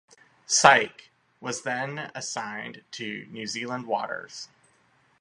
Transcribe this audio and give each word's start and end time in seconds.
"Psyche" 0.47 1.11
was 1.39 1.61
then 1.61 2.11
assigned 2.15 2.83
to 2.89 3.27
New 3.29 3.45
Zealand 3.45 3.85
waters. 3.85 4.49